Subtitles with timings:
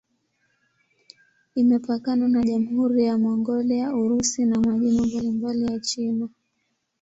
[1.55, 6.29] Imepakana na Jamhuri ya Mongolia, Urusi na majimbo mbalimbali ya China.